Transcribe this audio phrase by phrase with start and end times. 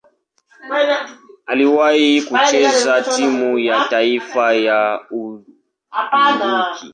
[1.45, 5.51] Aliwahi kucheza timu ya taifa ya Uturuki.